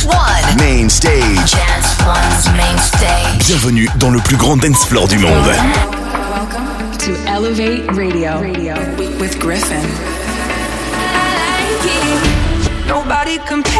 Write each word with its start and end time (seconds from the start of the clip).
Dance 0.00 0.16
One. 0.16 0.56
Main 0.56 0.88
stage. 0.88 1.52
Dance 1.52 1.98
One's 2.06 2.56
main 2.56 2.78
stage. 2.78 3.46
Bienvenue 3.46 3.86
dans 3.98 4.10
le 4.10 4.18
plus 4.20 4.36
grand 4.36 4.56
dance 4.56 4.86
floor 4.86 5.06
du 5.06 5.18
monde. 5.18 5.34
Welcome 5.34 6.96
to 6.98 7.12
Elevate 7.26 7.86
Radio, 7.92 8.40
Radio. 8.40 8.74
with 9.20 9.38
Griffin. 9.38 9.82
Nobody 12.86 13.38
compares 13.46 13.68
to 13.68 13.78
you. 13.78 13.79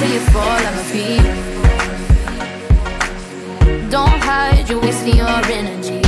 Lives 0.00 0.12
until 0.12 0.14
you 0.14 0.20
fall 0.30 0.42
on 0.42 0.62
my 0.64 0.82
feet. 0.82 1.20
Don't 3.90 4.22
hide, 4.22 4.68
you're 4.68 4.80
wasting 4.80 5.16
your 5.16 5.26
energy. 5.28 6.00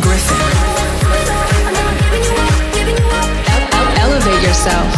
Gryffin. 0.00 0.40
Elevate 3.98 4.42
yourself. 4.42 4.88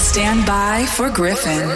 Stand 0.00 0.46
by 0.46 0.86
for 0.86 1.10
Gryffin. 1.10 1.68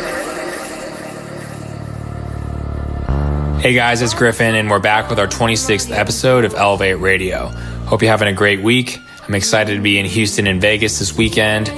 Hey 3.61 3.75
guys, 3.75 4.03
it's 4.03 4.15
Gryffin, 4.15 4.55
and 4.59 4.69
we're 4.69 4.81
back 4.81 5.09
with 5.09 5.21
our 5.21 5.29
26th 5.29 5.97
episode 5.97 6.45
of 6.45 6.55
Elevate 6.55 6.99
Radio. 6.99 7.49
Hope 7.87 8.03
you're 8.03 8.11
having 8.11 8.27
a 8.29 8.33
great 8.33 8.61
week. 8.63 9.01
I'm 9.33 9.37
excited 9.37 9.77
to 9.77 9.81
be 9.81 9.97
in 9.97 10.05
Houston 10.05 10.47
and 10.47 10.61
Vegas 10.61 10.99
this 10.99 11.17
weekend. 11.17 11.71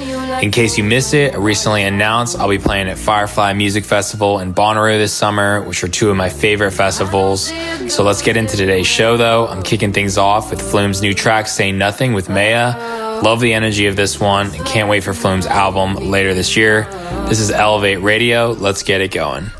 In 0.42 0.50
case 0.50 0.76
you 0.76 0.82
missed 0.82 1.14
it, 1.14 1.34
I 1.34 1.36
recently 1.36 1.84
announced 1.84 2.36
I'll 2.36 2.48
be 2.48 2.58
playing 2.58 2.88
at 2.88 2.98
Firefly 2.98 3.52
Music 3.52 3.84
Festival 3.84 4.40
in 4.40 4.52
Bonnaroo 4.52 4.98
this 4.98 5.12
summer, 5.12 5.62
which 5.62 5.84
are 5.84 5.88
two 5.88 6.10
of 6.10 6.16
my 6.16 6.28
favorite 6.28 6.72
festivals. 6.72 7.52
So 7.86 8.02
let's 8.02 8.22
get 8.22 8.36
into 8.36 8.56
today's 8.56 8.88
show 8.88 9.16
though. 9.16 9.46
I'm 9.46 9.62
kicking 9.62 9.92
things 9.92 10.18
off 10.18 10.50
with 10.50 10.60
Flume's 10.60 11.00
new 11.00 11.14
track, 11.14 11.46
Say 11.46 11.70
Nothing 11.70 12.12
with 12.12 12.28
MAY-A. 12.28 13.20
Love 13.22 13.38
the 13.38 13.54
energy 13.54 13.86
of 13.86 13.94
this 13.94 14.18
one 14.18 14.52
and 14.52 14.66
can't 14.66 14.88
wait 14.88 15.04
for 15.04 15.14
Flume's 15.14 15.46
album 15.46 15.94
later 15.94 16.34
this 16.34 16.56
year. 16.56 16.88
This 17.28 17.38
is 17.38 17.52
Elevate 17.52 18.02
Radio. 18.02 18.50
Let's 18.50 18.82
get 18.82 19.00
it 19.00 19.12
going. 19.12 19.52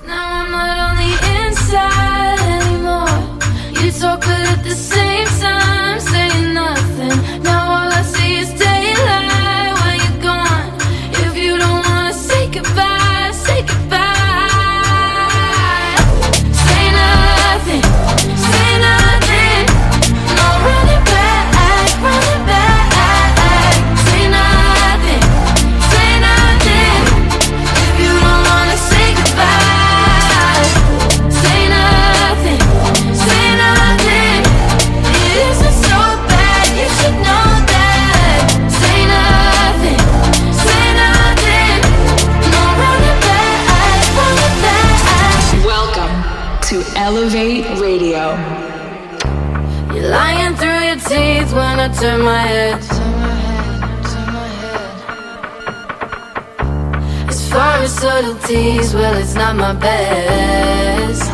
My 59.56 59.72
best. 59.74 61.30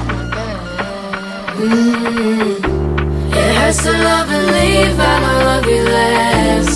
Mm. 1.56 2.58
It 3.32 3.54
hurts 3.56 3.82
to 3.84 3.92
love 3.92 4.30
and 4.30 4.46
leave, 4.56 4.98
I 4.98 5.20
don't 5.24 5.44
love 5.50 5.66
you 5.74 5.82
less. 5.98 6.70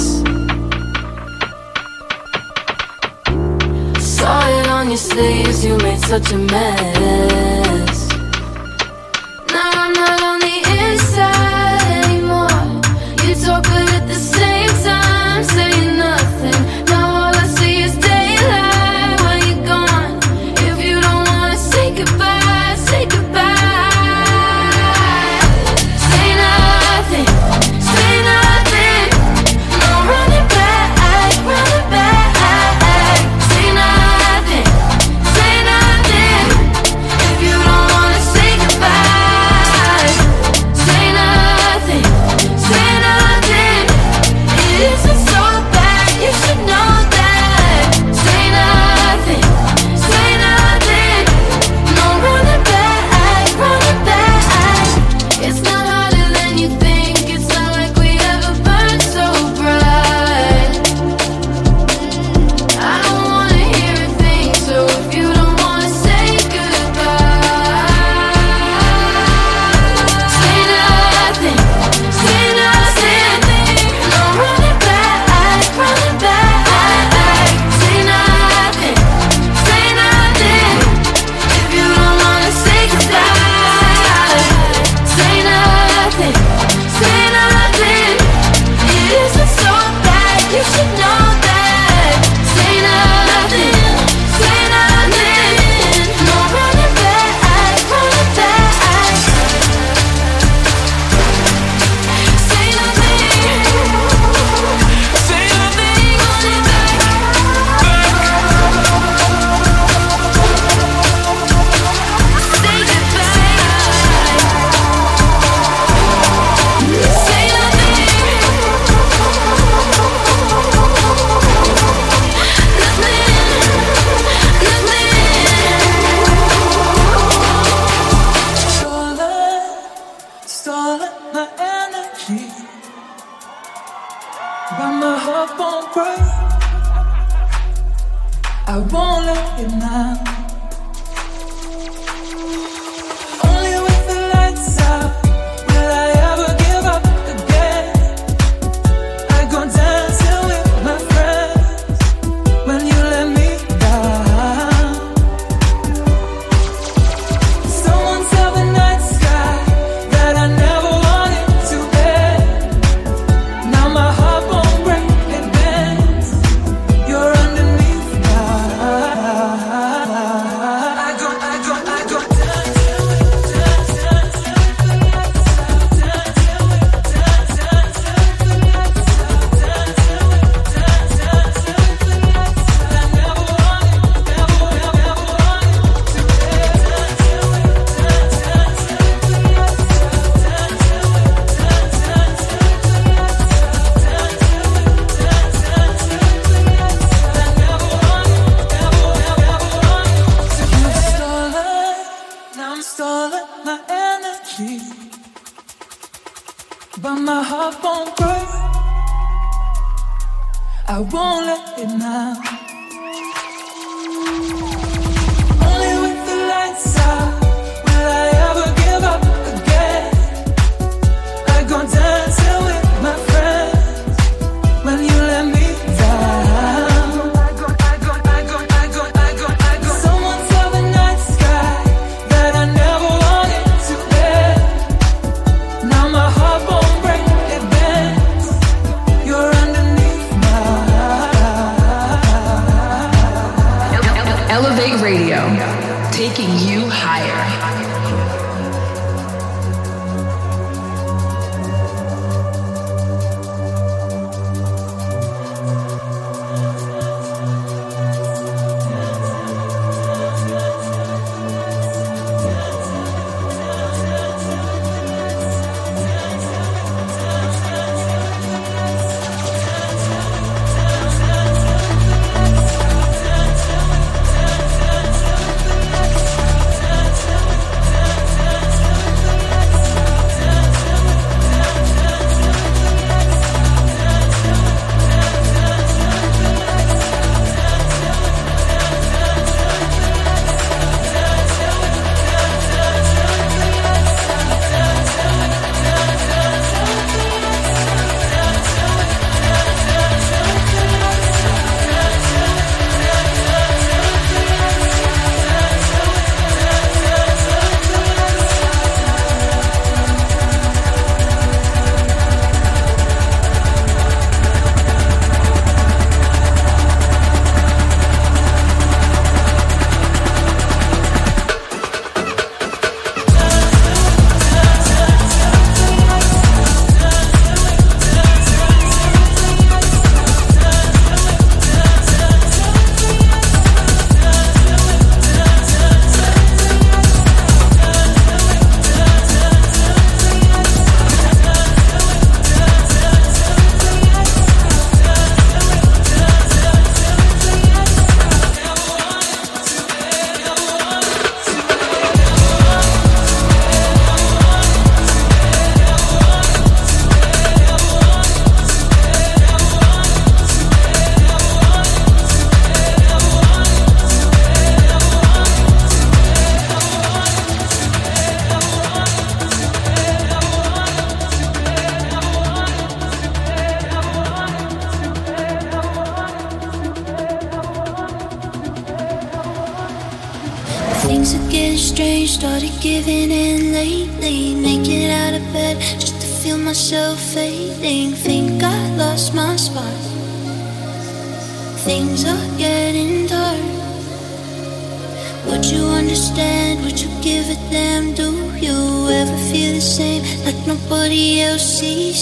Saw 4.16 4.48
it 4.58 4.68
on 4.68 4.88
your 4.88 4.96
sleeves, 4.96 5.64
you 5.64 5.76
made 5.78 6.00
such 6.00 6.32
a 6.32 6.38
mess. 6.38 7.63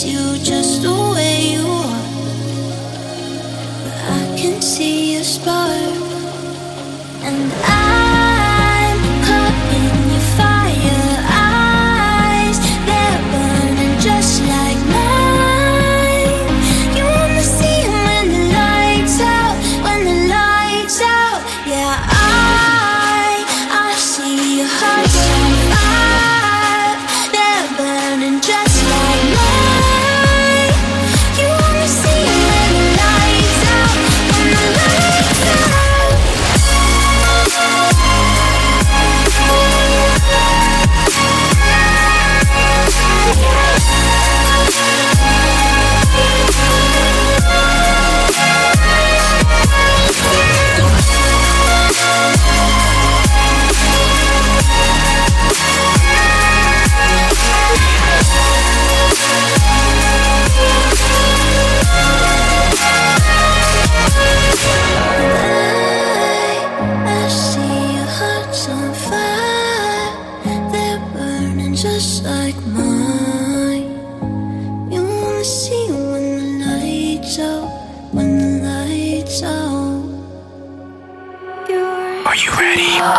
you 0.00 0.38
just 0.38 0.80
the 0.80 0.88
way 0.88 1.52
you 1.52 1.66
are. 1.66 2.04
But 3.84 3.94
I 4.20 4.38
can 4.38 4.62
see 4.62 5.16
a 5.16 5.22
spark, 5.22 5.68
and 7.22 7.52
I. 7.52 7.81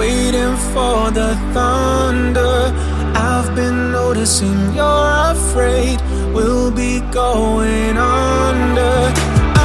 waiting 0.00 0.56
for 0.72 1.10
the 1.10 1.36
thunder. 1.52 2.72
I've 3.14 3.54
been 3.54 3.92
noticing 3.92 4.58
you're 4.74 5.12
afraid 5.34 6.00
we'll 6.34 6.70
be 6.70 7.00
going 7.12 7.98
under. 7.98 8.94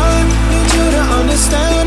I 0.08 0.12
need 0.50 0.68
you 0.76 0.86
to 0.96 1.04
understand. 1.20 1.85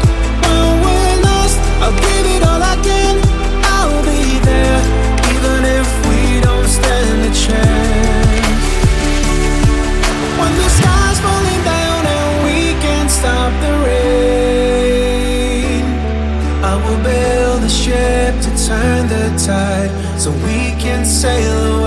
tide 19.48 19.90
so 20.20 20.30
we 20.44 20.58
can 20.78 21.06
sail 21.06 21.66
away. 21.66 21.77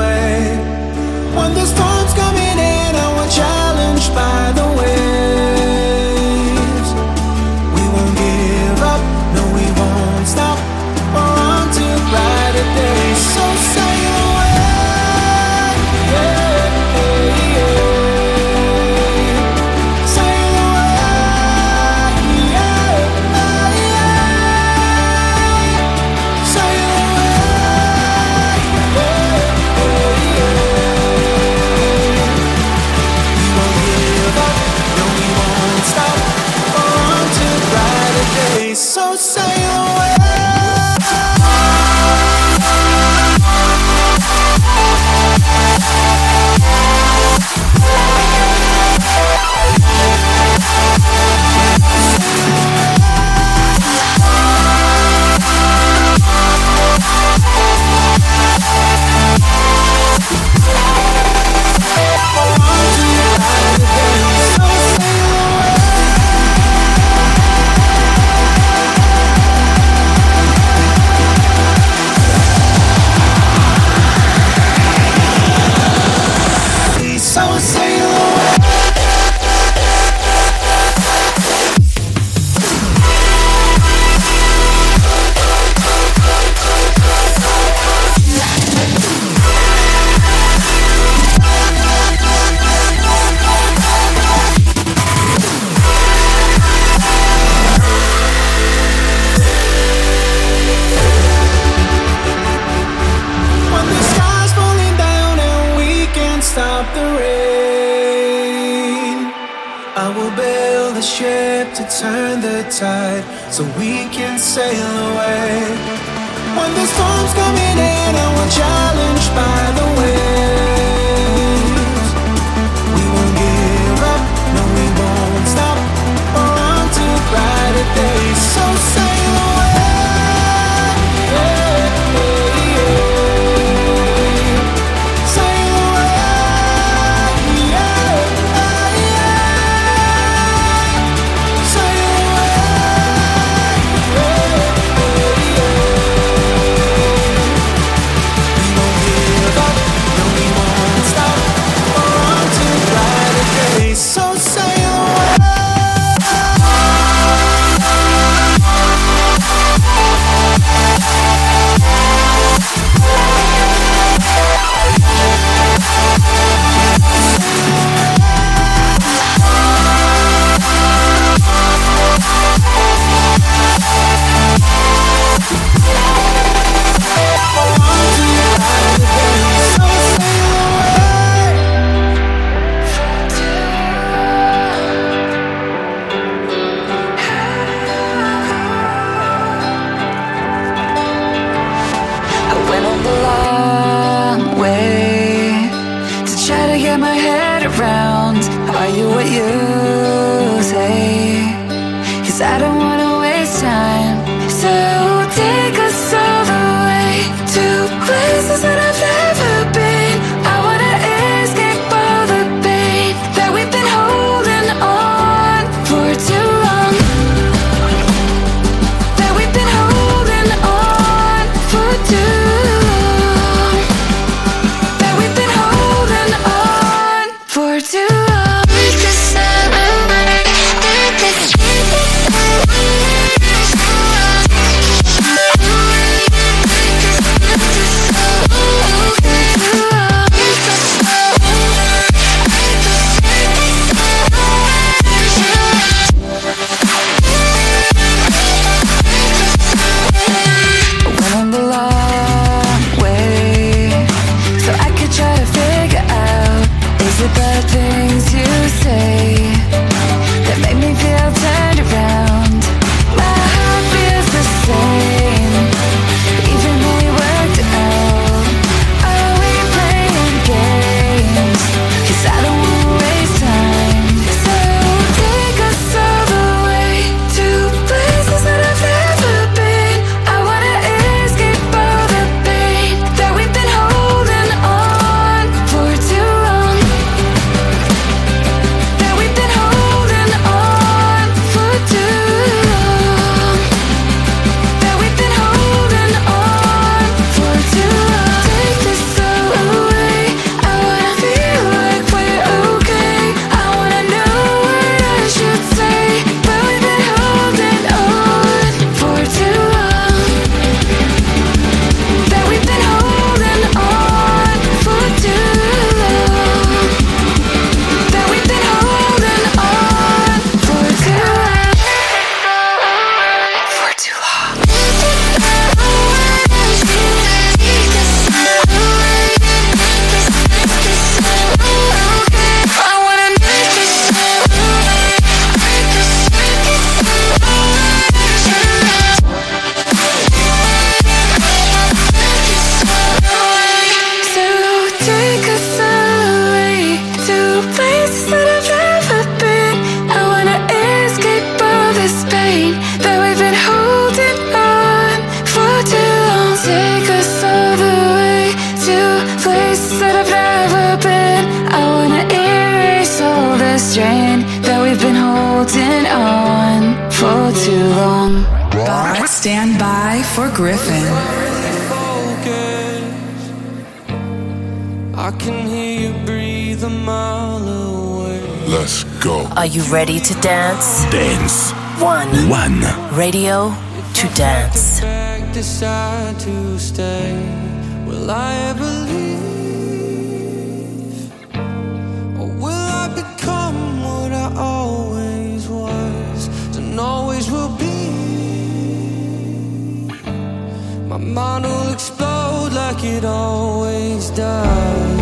explode 402.02 402.74
like 402.74 403.04
it 403.04 403.24
always 403.24 404.32
does. 404.32 405.20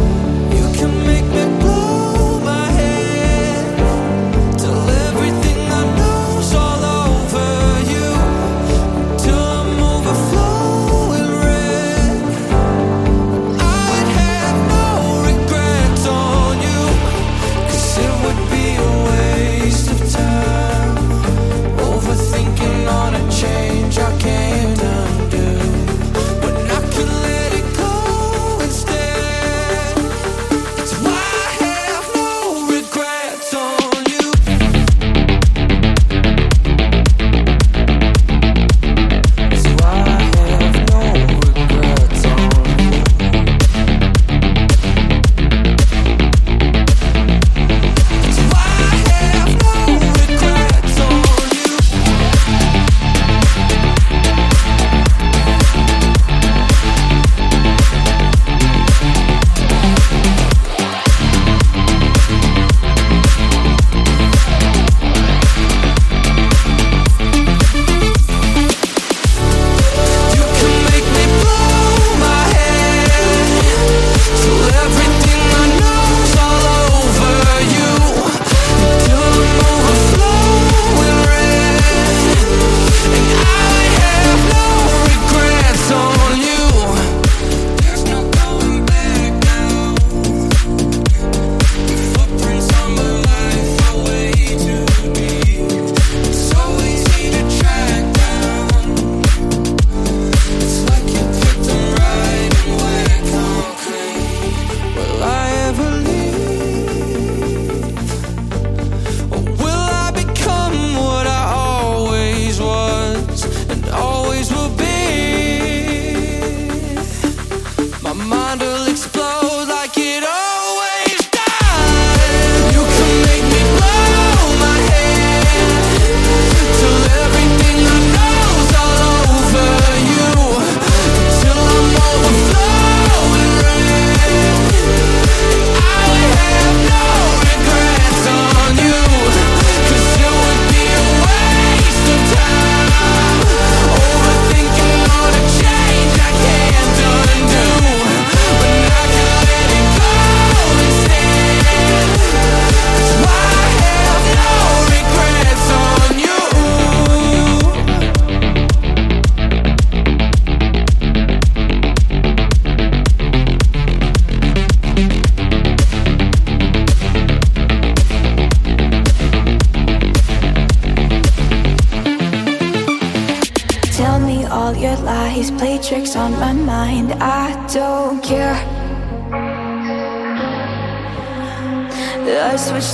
You 0.56 0.80
can 0.80 1.06
make 1.06 1.26
me. 1.26 1.59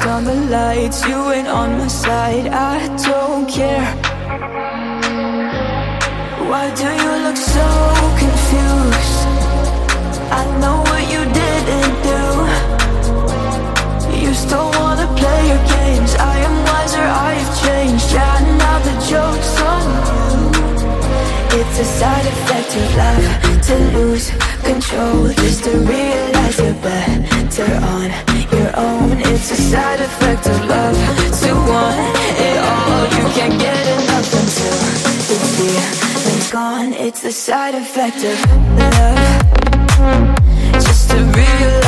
On 0.07 0.23
the 0.23 0.35
lights, 0.51 1.03
you 1.07 1.31
ain't 1.31 1.47
on 1.47 1.79
my 1.79 1.87
side, 1.87 2.47
I 2.47 2.77
don't 3.03 3.49
care. 3.49 3.85
Why 6.47 6.65
do 6.75 6.87
you 7.03 7.11
look 7.25 7.35
so 7.35 7.67
confused? 8.21 9.19
I 10.39 10.43
know 10.61 10.77
what 10.89 11.03
you 11.13 11.21
didn't 11.41 11.95
do. 12.11 12.21
You 14.23 14.33
still 14.35 14.69
wanna 14.79 15.07
play 15.17 15.41
your 15.51 15.63
games, 15.75 16.13
I 16.15 16.37
am 16.47 16.55
wiser, 16.69 17.05
I 17.27 17.31
have 17.41 17.53
changed. 17.65 18.13
Yeah, 18.13 18.39
now 18.61 18.77
the 18.87 18.95
joke's 19.09 19.53
on 19.73 19.85
you. 20.09 20.35
It's 21.59 21.79
a 21.79 21.87
side 21.99 22.27
effect 22.33 22.71
of 22.79 22.95
love 23.01 23.25
to 23.67 23.75
lose 23.97 24.29
control 24.61 25.29
Just 25.29 25.63
to 25.63 25.71
realize 25.79 26.59
you're 26.59 26.73
better 26.75 27.73
on 27.93 28.34
your 28.51 28.71
own. 28.77 29.19
It's 29.19 29.51
a 29.51 29.55
side 29.55 29.99
effect 30.01 30.47
of 30.47 30.65
love. 30.65 30.95
To 31.41 31.53
want 31.69 31.97
it 32.47 32.57
all 32.57 33.03
You 33.17 33.25
can't 33.33 33.59
get 33.59 33.85
enough 33.97 34.33
until 34.39 34.77
The 35.29 35.37
feeling's 35.55 36.51
gone. 36.51 36.93
It's 36.93 37.23
a 37.23 37.31
side 37.31 37.75
effect 37.75 38.17
of 38.31 38.37
love. 38.79 39.45
Just 40.73 41.09
to 41.11 41.17
realize 41.17 41.84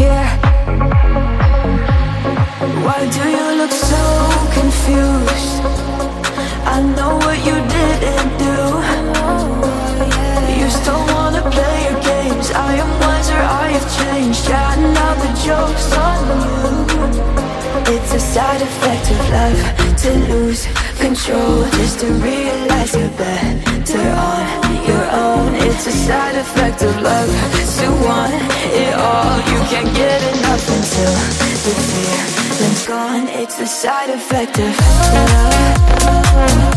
care? 0.00 0.32
Why 2.86 3.00
do 3.16 3.22
you 3.36 3.46
look 3.60 3.74
so 3.92 4.04
confused? 4.58 5.56
I 6.74 6.76
know 6.96 7.12
what 7.24 7.38
you 7.48 7.56
didn't 7.76 8.32
do. 8.46 8.58
You 10.60 10.68
still 10.80 11.02
wanna 11.14 11.42
play 11.54 11.76
your 11.86 11.98
games. 12.12 12.46
I 12.68 12.72
am 12.82 12.90
wiser, 13.02 13.40
I 13.62 13.66
have 13.76 13.88
changed. 14.00 14.44
Yeah, 14.48 15.04
out 15.06 15.18
the 15.24 15.32
joke's 15.46 15.88
on 16.08 16.20
you. 16.44 16.60
It's 17.94 18.12
a 18.20 18.22
side 18.32 18.62
effect 18.68 19.04
of 19.14 19.20
life 19.36 19.62
to 20.02 20.10
lose 20.30 20.62
control, 21.04 21.56
just 21.78 21.96
to 22.00 22.06
realize 22.28 22.94
you're 22.94 23.16
bad. 23.24 23.69
It's 25.82 25.88
a 25.88 25.92
side 25.92 26.34
effect 26.34 26.82
of 26.82 27.00
love 27.00 27.30
to 27.78 27.86
want 28.04 28.34
it 28.34 28.92
all. 28.92 29.38
You 29.38 29.60
can't 29.70 29.96
get 29.96 30.20
enough 30.36 30.68
until 30.68 31.14
the 31.64 31.74
feeling's 31.88 32.86
gone. 32.86 33.28
It's 33.28 33.58
a 33.60 33.66
side 33.66 34.10
effect 34.10 34.58
of 34.58 34.78
love. 36.36 36.69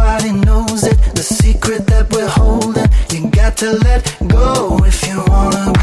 nobody 0.00 0.32
knows 0.32 0.84
it. 0.84 0.98
The 1.14 1.22
secret 1.22 1.86
that 1.86 2.10
we're 2.12 2.28
holding, 2.28 2.88
you 3.12 3.30
got 3.30 3.56
to 3.58 3.72
let 3.72 4.02
go 4.28 4.78
if 4.84 5.06
you 5.06 5.22
wanna. 5.26 5.79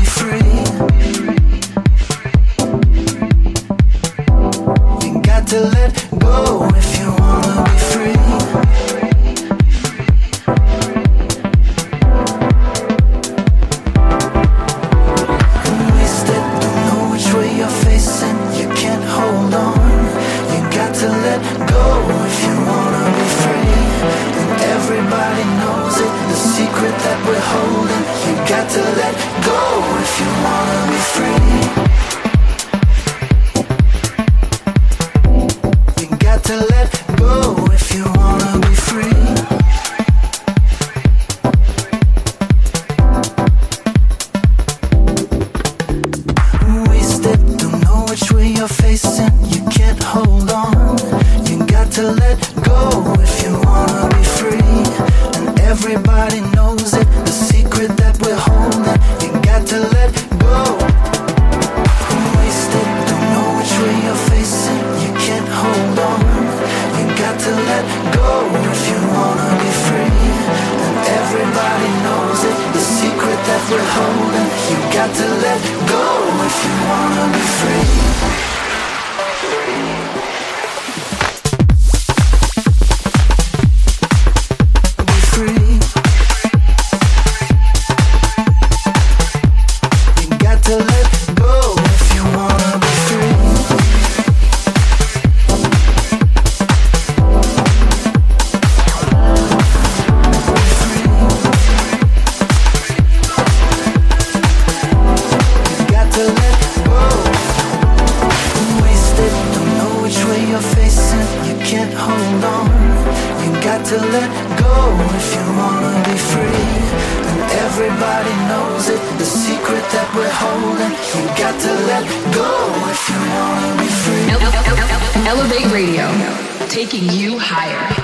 Taking 126.77 127.09
you 127.09 127.39
higher. 127.39 127.96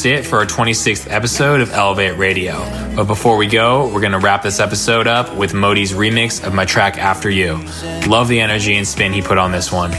That's 0.00 0.06
it 0.06 0.24
for 0.24 0.38
our 0.38 0.46
26th 0.46 1.10
episode 1.10 1.60
of 1.60 1.72
Elevate 1.72 2.16
Radio. 2.16 2.54
But 2.96 3.04
before 3.04 3.36
we 3.36 3.46
go, 3.46 3.86
we're 3.92 4.00
going 4.00 4.12
to 4.12 4.18
wrap 4.18 4.42
this 4.42 4.58
episode 4.58 5.06
up 5.06 5.36
with 5.36 5.52
Modi's 5.52 5.92
remix 5.92 6.42
of 6.42 6.54
my 6.54 6.64
track 6.64 6.96
After 6.96 7.28
You. 7.28 7.62
Love 8.06 8.28
the 8.28 8.40
energy 8.40 8.76
and 8.76 8.88
spin 8.88 9.12
he 9.12 9.20
put 9.20 9.36
on 9.36 9.52
this 9.52 9.70
one. 9.70 9.90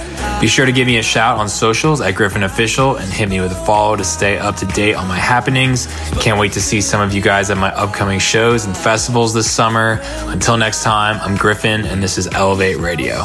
Be 0.42 0.48
sure 0.48 0.66
to 0.66 0.72
give 0.72 0.88
me 0.88 0.98
a 0.98 1.04
shout 1.04 1.38
on 1.38 1.48
socials 1.48 2.02
at 2.02 2.16
Gryffin 2.16 2.44
Official 2.44 2.96
and 2.96 3.14
hit 3.14 3.30
me 3.30 3.42
with 3.42 3.52
a 3.52 3.64
follow 3.64 3.96
to 3.96 4.04
stay 4.04 4.40
up 4.40 4.56
to 4.56 4.66
date 4.66 4.96
on 4.96 5.08
my 5.08 5.20
happenings. 5.20 5.86
Can't 6.20 6.40
wait 6.40 6.54
to 6.54 6.62
see 6.62 6.82
some 6.82 7.00
of 7.00 7.14
you 7.14 7.22
guys 7.22 7.52
at 7.52 7.58
my 7.58 7.70
upcoming 7.76 8.18
shows 8.18 8.66
and 8.66 8.76
festivals 8.76 9.36
this 9.36 9.52
summer. 9.52 10.00
Until 10.32 10.58
next 10.58 10.82
time, 10.82 11.20
I'm 11.22 11.38
Gryffin 11.38 11.86
and 11.86 12.02
this 12.02 12.18
is 12.18 12.26
Elevate 12.30 12.80
Radio. 12.80 13.24